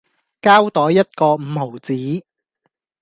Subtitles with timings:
[0.41, 1.93] 膠袋一個五毫子